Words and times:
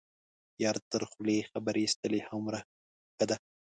یار 0.63 0.77
تر 0.91 1.01
خولې 1.11 1.47
خبر 1.49 1.75
یستلی 1.85 2.21
هومره 2.29 2.59
ښه 3.15 3.25
ده. 3.29 3.37